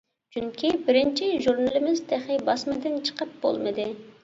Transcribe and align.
چۈنكى: 0.35 0.71
بىرىنچى، 0.87 1.27
ژۇرنىلىمىز 1.43 2.03
تېخى 2.13 2.39
باسمىدىن 2.49 2.99
چىقىپ 3.11 3.39
بولمىدى. 3.47 3.89